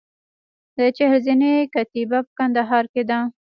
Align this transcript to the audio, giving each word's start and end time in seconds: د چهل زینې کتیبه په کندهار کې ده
د 0.77 0.79
چهل 0.97 1.17
زینې 1.25 1.53
کتیبه 1.73 2.19
په 2.25 2.31
کندهار 2.37 2.85
کې 2.93 3.03
ده 3.09 3.19